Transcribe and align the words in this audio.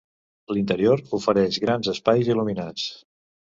L'interior 0.55 1.03
ofereix 1.19 1.61
grans 1.67 1.93
espais 1.95 2.35
il·luminats. 2.35 2.91